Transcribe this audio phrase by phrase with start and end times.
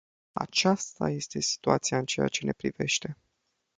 [0.33, 3.17] Aceasta este situația în ceea ce ne privește.